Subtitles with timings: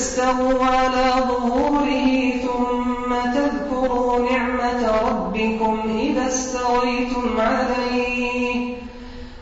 [0.00, 8.76] لتستووا على ظهوره ثم تذكروا نعمة ربكم إذا استويتم عليه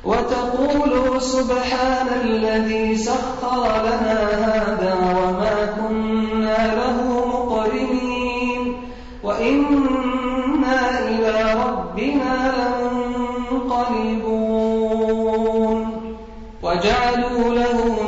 [0.04, 8.76] وتقولوا سبحان الذي سخر لنا هذا وما كنا له مقرنين
[9.22, 12.54] وإنا إلى ربنا
[13.50, 14.18] لمنقلبون
[16.62, 18.07] وجعلوا له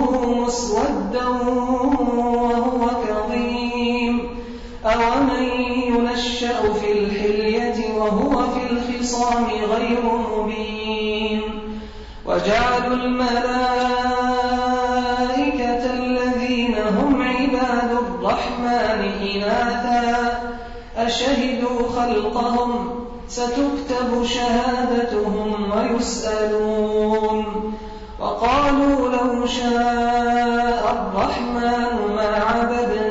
[12.51, 13.43] وجعلوا الملائكة
[15.93, 19.01] الذين هم عباد الرحمن
[19.35, 20.39] إناثا.
[20.97, 22.89] أشهدوا خلقهم
[23.27, 27.45] ستكتب شهادتهم ويسألون.
[28.19, 33.10] وقالوا لو شاء الرحمن ما عبدناهم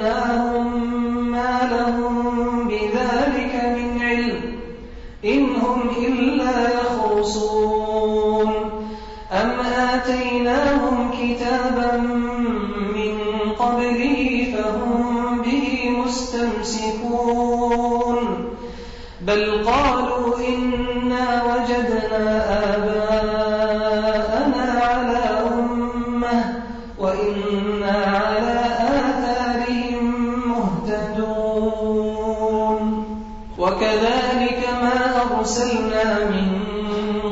[33.80, 36.48] وكذلك ما أرسلنا من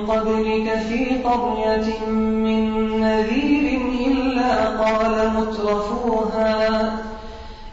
[0.09, 6.93] قبلك في قرية من نذير إلا قال مترفوها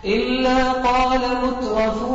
[0.06, 2.15] إلا قال مترفوها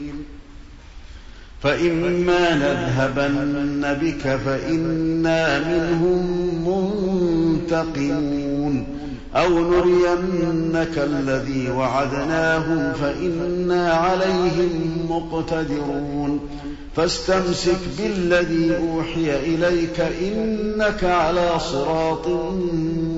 [1.63, 6.25] فإما نذهبن بك فإنا منهم
[7.67, 8.85] منتقمون.
[9.35, 16.39] أو نرينك الذي وعدناهم فإنا عليهم مقتدرون.
[16.95, 22.27] فاستمسك بالذي أوحي إليك إنك على صراط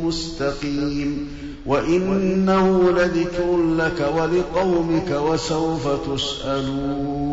[0.03, 1.27] مستقيم.
[1.65, 7.32] وإنه لذكر لك ولقومك وسوف تسألون.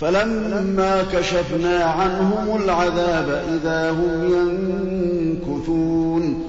[0.00, 6.46] فلما كشفنا عنهم العذاب إذا هم ينكثون.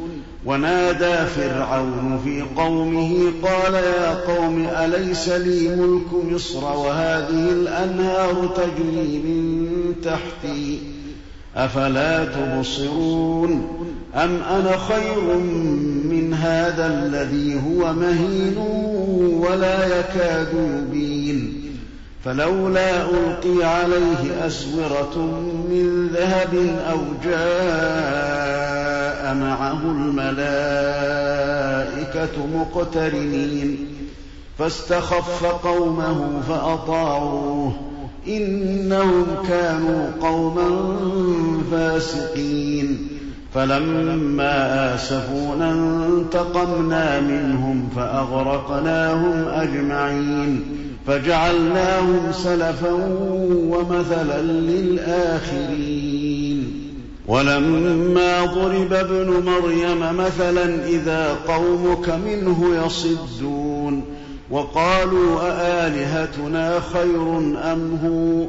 [0.48, 9.96] ونادى فرعون في قومه قال يا قوم أليس لي ملك مصر وهذه الأنهار تجري من
[10.04, 10.80] تحتي؟
[11.56, 13.68] أفلا تبصرون
[14.16, 15.38] أم أنا خير
[16.10, 18.58] من هذا الذي هو مهين
[19.40, 21.67] ولا يكاد يبين؟
[22.28, 25.18] فلولا ألقي عليه أسورة
[25.70, 26.54] من ذهب
[26.92, 30.28] أو جاء معه الملائكة
[32.56, 33.88] مقترنين
[34.60, 37.74] فاستخف قومه فأطاعوه
[38.28, 40.70] إنهم كانوا قوما
[41.72, 43.08] فاسقين
[43.54, 45.72] فلما آسفونا
[46.08, 52.92] انتقمنا منهم فأغرقناهم أجمعين فجعلناهم سلفا
[53.52, 55.78] ومثلا للآخرين.
[57.28, 64.04] ولما ضرب ابن مريم مثلا إذا قومك منه يصدون.
[64.52, 67.38] وقالوا أآلهتنا خير
[67.74, 68.46] أم هو؟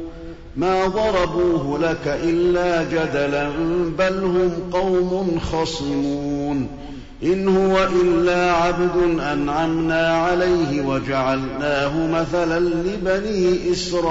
[0.57, 3.49] ما ضربوه لك إلا جدلا
[3.97, 6.67] بل هم قوم خصمون.
[7.23, 14.09] إن هو إلا عبد أنعمنا عليه وجعلناه مثلا لبني إسرائيل.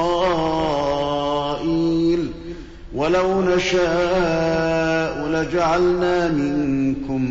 [2.95, 7.23] ولو نشاء لجعلنا منكم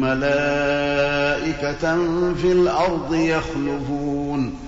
[0.00, 1.98] ملائكة
[2.34, 4.67] في الأرض يخلفون.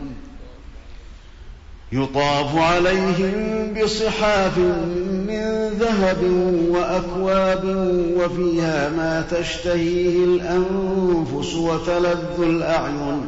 [1.93, 4.57] يطاف عليهم بصحاف
[5.27, 6.23] من ذهب
[6.69, 7.63] وأكواب
[8.17, 13.21] وفيها ما تشتهيه الأنفس وتلذ الأعين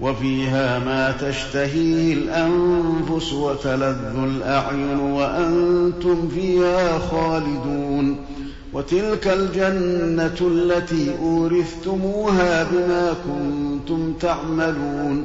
[0.00, 8.16] وفيها ما تشتهيه الأنفس وتلذ الأعين وأنتم فيها خالدون
[8.72, 15.24] وتلك الجنة التي أورثتموها بما كنتم تعملون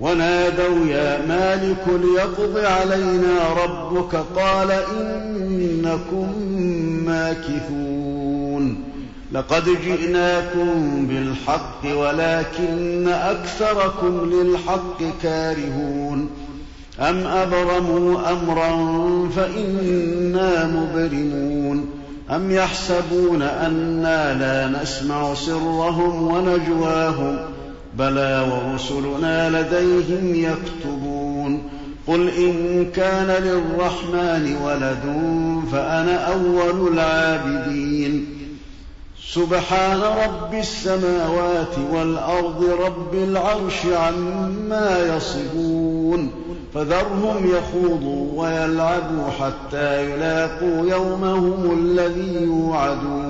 [0.00, 4.16] ونادوا يا مالك ليقض علينا ربك.
[4.36, 6.32] قال إنكم
[7.06, 8.84] ماكثون.
[9.32, 16.30] لقد جئناكم بالحق ولكن أكثركم للحق كارهون.
[17.00, 18.70] أم أبرموا أمرا
[19.36, 21.90] فإنا مبرمون.
[22.30, 27.38] أم يحسبون أنا لا نسمع سرهم ونجواهم.
[27.98, 31.62] بلى ورسلنا لديهم يكتبون
[32.06, 35.04] قل إن كان للرحمن ولد
[35.72, 38.26] فأنا أول العابدين.
[39.32, 46.30] سبحان رب السماوات والأرض رب العرش عما يصفون.
[46.74, 53.29] فذرهم يخوضوا ويلعبوا حتى يلاقوا يومهم الذي يوعدون.